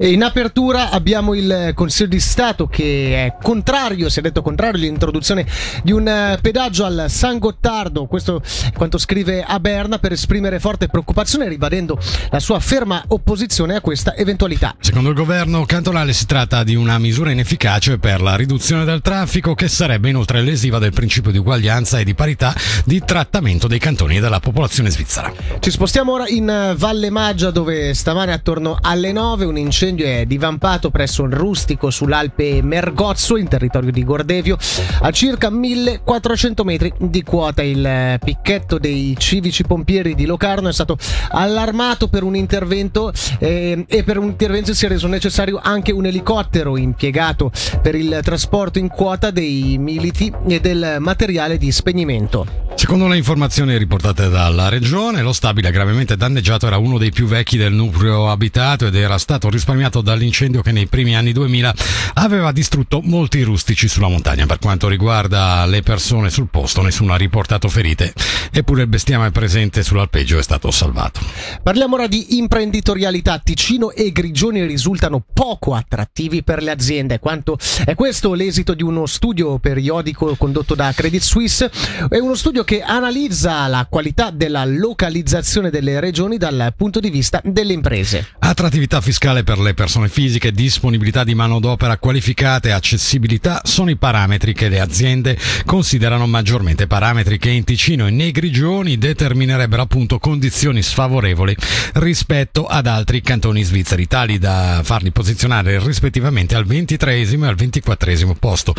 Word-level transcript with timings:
E 0.00 0.12
in 0.12 0.22
apertura 0.22 0.90
abbiamo 0.90 1.34
il 1.34 1.72
Consiglio 1.74 2.10
di 2.10 2.20
Stato 2.20 2.68
che 2.68 3.26
è 3.26 3.36
contrario, 3.42 4.08
si 4.08 4.20
è 4.20 4.22
detto 4.22 4.42
contrario 4.42 4.76
all'introduzione 4.76 5.44
di 5.82 5.90
un 5.90 6.06
eh, 6.06 6.38
pedaggio 6.40 6.84
al 6.84 7.06
San 7.08 7.40
Gottardo, 7.40 8.06
questo 8.06 8.40
è 8.40 8.70
quanto 8.74 8.96
scrive 8.96 9.42
a 9.42 9.58
Berna 9.58 9.98
per 9.98 10.12
esprimere 10.12 10.60
forte 10.60 10.86
preoccupazione 10.86 11.48
ribadendo 11.48 11.98
la 12.30 12.38
sua 12.38 12.60
ferma 12.60 13.02
opposizione 13.08 13.74
a 13.74 13.80
questa 13.80 14.14
eventualità. 14.14 14.76
Secondo 14.78 15.08
il 15.08 15.16
governo 15.16 15.64
cantonale 15.64 16.12
si 16.12 16.26
tratta 16.26 16.62
di 16.62 16.76
una 16.76 16.96
misura 16.98 17.32
inefficace 17.32 17.98
per 17.98 18.20
la 18.20 18.36
riduzione 18.36 18.84
del 18.84 19.00
traffico 19.00 19.54
che 19.54 19.66
sarebbe 19.66 20.10
inoltre 20.10 20.42
lesiva 20.42 20.78
del 20.78 20.92
principio 20.92 21.32
di 21.32 21.38
uguaglianza 21.38 21.98
e 21.98 22.04
di 22.04 22.14
parità 22.14 22.54
di 22.84 23.02
trattamento 23.04 23.66
dei 23.66 23.80
cantoni 23.80 24.18
e 24.18 24.20
della 24.20 24.38
popolazione 24.38 24.90
svizzera. 24.90 25.32
Ci 25.58 25.72
spostiamo 25.72 26.12
ora 26.12 26.28
in 26.28 26.48
eh, 26.48 26.76
Valle 26.76 27.10
Maggia 27.10 27.50
dove 27.50 27.94
stamane 27.94 28.32
attorno 28.32 28.78
alle 28.80 29.10
9 29.10 29.44
un 29.44 29.58
incendio 29.58 29.86
incendio 29.88 30.06
è 30.06 30.26
divampato 30.26 30.90
presso 30.90 31.22
un 31.22 31.30
rustico 31.30 31.90
sull'Alpe 31.90 32.60
Mergozzo 32.62 33.36
in 33.36 33.48
territorio 33.48 33.90
di 33.90 34.04
Gordevio 34.04 34.58
a 35.00 35.10
circa 35.10 35.50
1400 35.50 36.64
metri 36.64 36.92
di 36.98 37.22
quota. 37.22 37.62
Il 37.62 38.18
picchetto 38.22 38.78
dei 38.78 39.14
civici 39.18 39.64
pompieri 39.64 40.14
di 40.14 40.26
Locarno 40.26 40.68
è 40.68 40.72
stato 40.72 40.98
allarmato 41.30 42.08
per 42.08 42.22
un 42.22 42.36
intervento 42.36 43.12
eh, 43.38 43.84
e 43.88 44.04
per 44.04 44.18
un 44.18 44.26
intervento 44.26 44.74
si 44.74 44.84
è 44.84 44.88
reso 44.88 45.06
necessario 45.06 45.58
anche 45.62 45.92
un 45.92 46.06
elicottero 46.06 46.76
impiegato 46.76 47.50
per 47.80 47.94
il 47.94 48.20
trasporto 48.22 48.78
in 48.78 48.88
quota 48.88 49.30
dei 49.30 49.76
militi 49.78 50.32
e 50.46 50.60
del 50.60 50.96
materiale 50.98 51.56
di 51.56 51.72
spegnimento. 51.72 52.66
Secondo 52.78 53.08
le 53.08 53.16
informazioni 53.16 53.76
riportate 53.76 54.28
dalla 54.28 54.68
regione, 54.68 55.20
lo 55.20 55.32
stabile 55.32 55.72
gravemente 55.72 56.16
danneggiato 56.16 56.68
era 56.68 56.78
uno 56.78 56.96
dei 56.96 57.10
più 57.10 57.26
vecchi 57.26 57.56
del 57.56 57.72
nucleo 57.72 58.30
abitato 58.30 58.86
ed 58.86 58.94
era 58.94 59.18
stato 59.18 59.50
risparmiato 59.50 59.77
dall'incendio 60.02 60.60
che 60.62 60.72
nei 60.72 60.86
primi 60.86 61.14
anni 61.16 61.32
2000 61.32 61.74
aveva 62.14 62.52
distrutto 62.52 63.00
molti 63.02 63.42
rustici 63.42 63.88
sulla 63.88 64.08
montagna. 64.08 64.46
Per 64.46 64.58
quanto 64.58 64.88
riguarda 64.88 65.64
le 65.66 65.82
persone 65.82 66.30
sul 66.30 66.48
posto, 66.50 66.82
nessuno 66.82 67.12
ha 67.12 67.16
riportato 67.16 67.68
ferite, 67.68 68.12
eppure 68.50 68.82
il 68.82 68.88
bestiame 68.88 69.30
presente 69.30 69.82
sull'alpeggio 69.82 70.38
è 70.38 70.42
stato 70.42 70.70
salvato. 70.70 71.20
Parliamo 71.62 71.94
ora 71.94 72.06
di 72.06 72.36
imprenditorialità. 72.38 73.38
Ticino 73.38 73.92
e 73.92 74.10
Grigioni 74.12 74.64
risultano 74.66 75.24
poco 75.32 75.74
attrattivi 75.74 76.42
per 76.42 76.62
le 76.62 76.70
aziende. 76.70 77.18
Quanto 77.18 77.58
è 77.84 77.94
questo 77.94 78.34
l'esito 78.34 78.74
di 78.74 78.82
uno 78.82 79.06
studio 79.06 79.58
periodico 79.58 80.34
condotto 80.36 80.74
da 80.74 80.92
Credit 80.92 81.22
Suisse? 81.22 81.70
È 82.08 82.18
uno 82.18 82.34
studio 82.34 82.64
che 82.64 82.82
analizza 82.82 83.66
la 83.66 83.86
qualità 83.88 84.30
della 84.30 84.64
localizzazione 84.64 85.70
delle 85.70 86.00
regioni 86.00 86.36
dal 86.36 86.74
punto 86.76 87.00
di 87.00 87.10
vista 87.10 87.40
delle 87.44 87.72
imprese. 87.72 88.34
Attrattività 88.38 89.00
fiscale 89.00 89.44
per 89.44 89.58
le 89.58 89.67
persone 89.74 90.08
fisiche, 90.08 90.52
disponibilità 90.52 91.24
di 91.24 91.34
manodopera 91.34 91.98
qualificata 91.98 92.68
e 92.68 92.72
accessibilità 92.72 93.60
sono 93.64 93.90
i 93.90 93.96
parametri 93.96 94.52
che 94.52 94.68
le 94.68 94.80
aziende 94.80 95.38
considerano 95.64 96.26
maggiormente 96.26 96.86
parametri 96.86 97.38
che 97.38 97.50
in 97.50 97.64
Ticino 97.64 98.06
e 98.06 98.10
nei 98.10 98.30
Grigioni 98.30 98.98
determinerebbero 98.98 99.82
appunto 99.82 100.18
condizioni 100.18 100.82
sfavorevoli 100.82 101.56
rispetto 101.94 102.66
ad 102.66 102.86
altri 102.86 103.20
cantoni 103.20 103.62
svizzeri, 103.62 104.06
tali 104.06 104.38
da 104.38 104.80
farli 104.82 105.10
posizionare 105.10 105.78
rispettivamente 105.84 106.54
al 106.54 106.64
23 106.64 107.20
e 107.20 107.46
al 107.46 107.54
24 107.54 108.36
posto, 108.38 108.74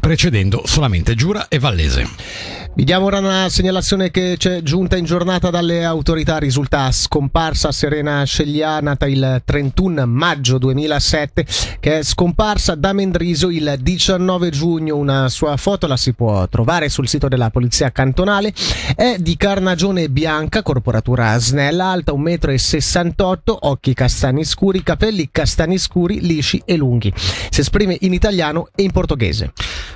precedendo 0.00 0.62
solamente 0.64 1.14
Giura 1.14 1.48
e 1.48 1.58
Vallese. 1.58 2.08
Vi 2.74 2.84
diamo 2.84 3.04
ora 3.04 3.18
una 3.18 3.50
segnalazione 3.50 4.10
che 4.10 4.36
c'è 4.38 4.62
giunta 4.62 4.96
in 4.96 5.04
giornata 5.04 5.50
dalle 5.50 5.84
autorità. 5.84 6.38
Risulta 6.38 6.90
scomparsa 6.90 7.70
Serena 7.70 8.24
Sceglia, 8.24 8.80
nata 8.80 9.06
il 9.06 9.42
31 9.44 10.06
maggio 10.06 10.56
2007, 10.56 11.46
che 11.80 11.98
è 11.98 12.02
scomparsa 12.02 12.74
da 12.74 12.94
Mendriso 12.94 13.50
il 13.50 13.76
19 13.78 14.48
giugno. 14.48 14.96
Una 14.96 15.28
sua 15.28 15.58
foto 15.58 15.86
la 15.86 15.98
si 15.98 16.14
può 16.14 16.48
trovare 16.48 16.88
sul 16.88 17.08
sito 17.08 17.28
della 17.28 17.50
polizia 17.50 17.92
cantonale. 17.92 18.54
È 18.96 19.16
di 19.18 19.36
carnagione 19.36 20.08
bianca, 20.08 20.62
corporatura 20.62 21.36
snella, 21.38 21.90
alta 21.90 22.14
1,68 22.14 23.12
m, 23.52 23.56
occhi 23.60 23.92
castani 23.92 24.44
scuri, 24.44 24.82
capelli 24.82 25.28
castani 25.30 25.76
scuri, 25.76 26.20
lisci 26.22 26.62
e 26.64 26.76
lunghi. 26.76 27.12
Si 27.50 27.60
esprime 27.60 27.98
in 28.00 28.14
italiano 28.14 28.68
e 28.74 28.82
in 28.82 28.92
portoghese. 28.92 29.52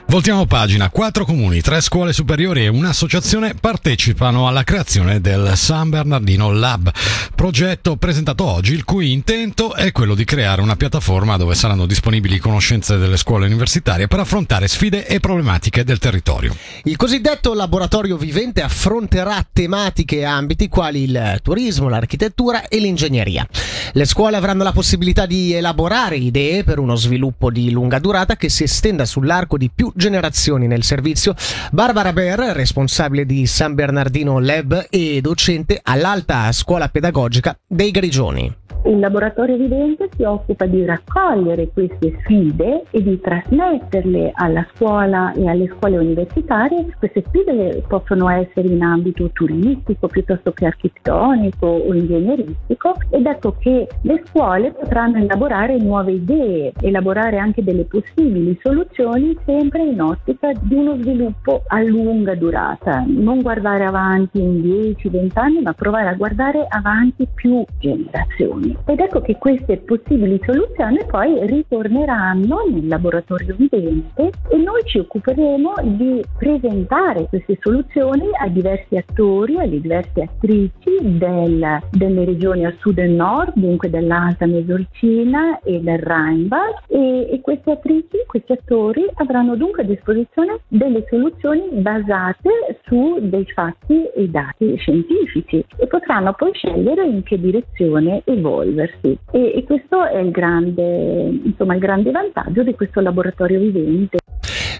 Voltiamo 0.08 0.46
pagina. 0.46 0.88
Quattro 0.88 1.24
comuni, 1.24 1.60
tre 1.60 1.80
scuole 1.80 2.12
superiori 2.12 2.62
e 2.64 2.68
un'associazione 2.68 3.54
partecipano 3.54 4.46
alla 4.46 4.62
creazione 4.62 5.20
del 5.20 5.52
San 5.56 5.90
Bernardino 5.90 6.52
Lab, 6.52 6.92
progetto 7.34 7.96
presentato 7.96 8.44
oggi 8.44 8.72
il 8.72 8.84
cui 8.84 9.10
intento 9.12 9.74
è 9.74 9.90
quello 9.90 10.14
di 10.14 10.24
creare 10.24 10.62
una 10.62 10.76
piattaforma 10.76 11.36
dove 11.36 11.56
saranno 11.56 11.86
disponibili 11.86 12.38
conoscenze 12.38 12.98
delle 12.98 13.16
scuole 13.16 13.46
universitarie 13.46 14.06
per 14.06 14.20
affrontare 14.20 14.68
sfide 14.68 15.06
e 15.08 15.18
problematiche 15.18 15.82
del 15.82 15.98
territorio. 15.98 16.56
Il 16.84 16.96
cosiddetto 16.96 17.52
laboratorio 17.52 18.16
vivente 18.16 18.62
affronterà 18.62 19.44
tematiche 19.52 20.18
e 20.18 20.24
ambiti 20.24 20.68
quali 20.68 21.02
il 21.02 21.40
turismo, 21.42 21.88
l'architettura 21.88 22.68
e 22.68 22.78
l'ingegneria. 22.78 23.46
Le 23.92 24.04
scuole 24.04 24.36
avranno 24.36 24.62
la 24.62 24.72
possibilità 24.72 25.26
di 25.26 25.52
elaborare 25.52 26.16
idee 26.16 26.62
per 26.62 26.78
uno 26.78 26.94
sviluppo 26.94 27.50
di 27.50 27.70
lunga 27.70 27.98
durata 27.98 28.36
che 28.36 28.48
si 28.48 28.62
estenda 28.62 29.04
sull'arco 29.04 29.58
di 29.58 29.68
più 29.74 29.92
generazioni 29.96 30.66
nel 30.66 30.84
servizio. 30.84 31.34
Barbara 31.72 32.12
Ber, 32.12 32.38
responsabile 32.54 33.26
di 33.26 33.46
San 33.46 33.74
Bernardino 33.74 34.38
Lab 34.38 34.86
e 34.90 35.20
docente 35.20 35.80
all'Alta 35.82 36.52
Scuola 36.52 36.88
Pedagogica 36.88 37.58
dei 37.66 37.90
Grigioni. 37.90 38.64
Il 38.86 39.00
laboratorio 39.00 39.56
vivente 39.56 40.08
si 40.14 40.22
occupa 40.22 40.64
di 40.66 40.84
raccogliere 40.84 41.70
queste 41.72 42.20
sfide 42.20 42.84
e 42.90 43.02
di 43.02 43.20
trasmetterle 43.20 44.30
alla 44.32 44.64
scuola 44.72 45.32
e 45.32 45.48
alle 45.48 45.68
scuole 45.74 45.98
universitarie. 45.98 46.94
Queste 46.96 47.24
sfide 47.26 47.82
possono 47.88 48.28
essere 48.28 48.68
in 48.68 48.84
ambito 48.84 49.28
turistico 49.32 50.06
piuttosto 50.06 50.52
che 50.52 50.66
architettonico 50.66 51.66
o 51.66 51.92
ingegneristico 51.94 52.94
ed 53.10 53.26
ecco 53.26 53.56
che 53.58 53.88
le 54.02 54.22
scuole 54.26 54.70
potranno 54.70 55.18
elaborare 55.18 55.76
nuove 55.78 56.12
idee, 56.12 56.72
elaborare 56.80 57.38
anche 57.38 57.64
delle 57.64 57.86
possibili 57.86 58.56
soluzioni 58.62 59.36
sempre 59.44 59.82
in 59.82 60.00
ottica 60.00 60.52
di 60.60 60.74
uno 60.76 60.96
sviluppo 61.00 61.64
a 61.66 61.82
lunga 61.82 62.36
durata, 62.36 63.04
non 63.04 63.42
guardare 63.42 63.84
avanti 63.84 64.40
in 64.40 64.60
10-20 64.60 65.30
anni 65.34 65.62
ma 65.62 65.72
provare 65.72 66.08
a 66.08 66.14
guardare 66.14 66.64
avanti 66.68 67.26
più 67.34 67.64
generazioni. 67.80 68.75
Ed 68.84 69.00
ecco 69.00 69.20
che 69.20 69.36
queste 69.36 69.78
possibili 69.78 70.40
soluzioni 70.44 70.98
poi 71.06 71.46
ritorneranno 71.46 72.58
nel 72.70 72.86
laboratorio 72.86 73.54
vivente 73.56 74.30
e 74.48 74.56
noi 74.56 74.82
ci 74.84 74.98
occuperemo 74.98 75.72
di 75.82 76.22
presentare 76.38 77.26
queste 77.28 77.58
soluzioni 77.60 78.28
ai 78.40 78.52
diversi 78.52 78.96
attori, 78.96 79.58
alle 79.58 79.80
diverse 79.80 80.22
attrici 80.22 80.98
del, 81.00 81.80
delle 81.90 82.24
regioni 82.24 82.64
a 82.64 82.74
sud 82.78 82.98
e 82.98 83.06
nord, 83.06 83.52
dunque 83.54 83.90
dell'Alta 83.90 84.46
Mesorcina 84.46 85.60
e 85.60 85.80
del 85.80 85.98
Rheinbach. 85.98 86.84
E, 86.88 87.28
e 87.30 87.40
queste 87.40 87.72
attrici, 87.72 88.18
questi 88.26 88.52
attori 88.52 89.04
avranno 89.14 89.56
dunque 89.56 89.82
a 89.82 89.86
disposizione 89.86 90.60
delle 90.68 91.04
soluzioni 91.08 91.68
basate 91.72 92.50
su 92.84 93.18
dei 93.20 93.46
fatti 93.46 94.04
e 94.14 94.28
dati 94.28 94.76
scientifici 94.76 95.64
e 95.76 95.86
potranno 95.86 96.32
poi 96.34 96.52
scegliere 96.54 97.04
in 97.06 97.22
che 97.22 97.38
direzione 97.40 98.22
evolvere 98.24 98.65
evolversi 98.66 99.18
e, 99.30 99.52
e 99.54 99.64
questo 99.64 100.04
è 100.04 100.18
il 100.18 100.30
grande, 100.30 101.40
insomma, 101.44 101.74
il 101.74 101.80
grande 101.80 102.10
vantaggio 102.10 102.62
di 102.62 102.74
questo 102.74 103.00
laboratorio 103.00 103.60
vivente. 103.60 104.18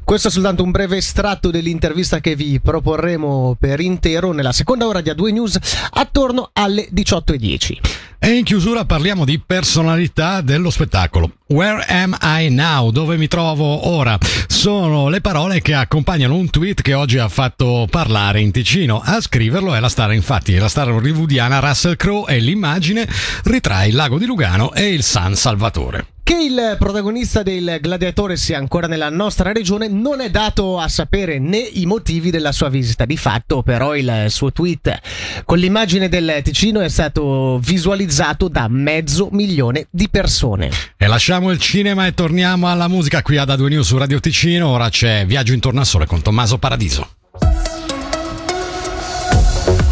Questo 0.07 0.29
è 0.29 0.31
soltanto 0.31 0.63
un 0.63 0.71
breve 0.71 0.99
estratto 0.99 1.51
dell'intervista 1.51 2.21
che 2.21 2.37
vi 2.37 2.61
proporremo 2.61 3.57
per 3.59 3.81
intero 3.81 4.31
nella 4.31 4.53
seconda 4.53 4.87
ora 4.87 5.01
di 5.01 5.11
A2 5.11 5.33
News 5.33 5.59
attorno 5.91 6.51
alle 6.53 6.89
18.10. 6.95 7.79
E 8.21 8.31
in 8.31 8.45
chiusura 8.45 8.85
parliamo 8.85 9.25
di 9.25 9.41
personalità 9.45 10.43
dello 10.43 10.71
spettacolo. 10.71 11.33
Where 11.49 11.85
am 11.89 12.17
I 12.23 12.51
now? 12.51 12.93
Dove 12.93 13.17
mi 13.17 13.27
trovo 13.27 13.89
ora? 13.89 14.17
Sono 14.47 15.09
le 15.09 15.21
parole 15.21 15.61
che 15.61 15.75
accompagnano 15.75 16.37
un 16.37 16.51
tweet 16.51 16.83
che 16.83 16.95
oggi 16.95 17.19
ha 17.19 17.29
fatto 17.29 17.89
parlare 17.91 18.41
in 18.41 18.53
Ticino. 18.53 19.03
A 19.05 19.21
scriverlo 19.21 19.75
è 19.75 19.81
la 19.81 19.89
star, 19.89 20.13
infatti, 20.13 20.55
la 20.55 20.69
star 20.69 20.89
hollywoodiana 20.89 21.59
Russell 21.59 21.97
Crowe 21.97 22.33
e 22.33 22.39
l'immagine 22.39 23.09
ritrae 23.43 23.89
il 23.89 23.97
lago 23.97 24.19
di 24.19 24.27
Lugano 24.27 24.73
e 24.73 24.87
il 24.87 25.03
San 25.03 25.35
Salvatore. 25.35 26.07
Che 26.27 26.35
il 26.37 26.75
protagonista 26.77 27.45
del 27.45 27.79
gladiatore 27.81 28.37
sia 28.37 28.59
ancora 28.59 28.89
nella 28.89 29.11
nostra 29.11 29.53
regione 29.53 29.87
non 29.87 30.21
è 30.21 30.29
dato 30.29 30.77
a 30.77 30.89
sapere 30.89 31.39
né 31.39 31.59
i 31.59 31.87
motivi 31.87 32.33
della 32.33 32.51
sua 32.51 32.69
visita. 32.69 33.05
Di 33.05 33.17
fatto, 33.17 33.63
però, 33.63 33.95
il 33.95 34.25
suo 34.27 34.51
tweet 34.51 34.99
con 35.45 35.57
l'immagine 35.57 36.09
del 36.09 36.41
Ticino 36.43 36.81
è 36.81 36.89
stato 36.89 37.61
visualizzato 37.63 38.49
da 38.49 38.67
mezzo 38.69 39.29
milione 39.31 39.87
di 39.89 40.09
persone. 40.09 40.69
E 40.97 41.07
lasciamo 41.07 41.53
il 41.53 41.61
cinema 41.61 42.09
e 42.09 42.15
torniamo 42.15 42.69
alla 42.69 42.89
musica 42.89 43.23
qui 43.23 43.37
ad 43.37 43.49
A2 43.49 43.69
News 43.69 43.87
su 43.87 43.97
Radio 43.97 44.19
Ticino. 44.19 44.67
Ora 44.67 44.89
c'è 44.89 45.27
Viaggio 45.27 45.53
intorno 45.53 45.79
al 45.79 45.87
sole 45.87 46.07
con 46.07 46.23
Tommaso 46.23 46.59
Paradiso. 46.59 47.09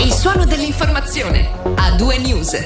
Il 0.00 0.12
suono 0.12 0.44
dell'informazione. 0.46 1.48
A2 1.76 2.20
News. 2.20 2.60